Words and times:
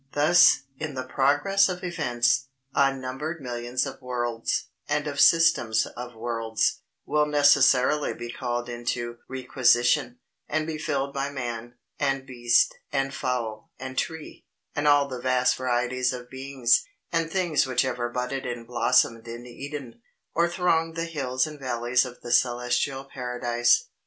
Thus, 0.13 0.63
in 0.79 0.95
the 0.95 1.03
progress 1.03 1.69
of 1.69 1.83
events, 1.83 2.47
unnumbered 2.73 3.39
millions 3.39 3.85
of 3.85 4.01
worlds, 4.01 4.69
and 4.89 5.05
of 5.05 5.19
systems 5.19 5.85
of 5.85 6.15
worlds, 6.15 6.79
will 7.05 7.27
necessarily 7.27 8.11
be 8.15 8.31
called 8.31 8.67
into 8.67 9.19
requisition, 9.29 10.17
and 10.49 10.65
be 10.65 10.79
filled 10.79 11.13
by 11.13 11.29
man, 11.29 11.75
and 11.99 12.25
beast, 12.25 12.73
and 12.91 13.13
fowl, 13.13 13.69
and 13.77 13.95
tree, 13.95 14.47
and 14.75 14.87
all 14.87 15.07
the 15.07 15.21
vast 15.21 15.55
varieties 15.55 16.11
of 16.13 16.31
beings, 16.31 16.83
and 17.11 17.29
things 17.29 17.67
which 17.67 17.85
ever 17.85 18.09
budded 18.09 18.43
and 18.47 18.65
blossomed 18.65 19.27
in 19.27 19.45
Eden, 19.45 20.01
or 20.33 20.49
thronged 20.49 20.95
the 20.95 21.05
hills 21.05 21.45
and 21.45 21.59
valleys 21.59 22.05
of 22.05 22.21
the 22.21 22.31
celestial 22.31 23.03
Paradise. 23.05 23.85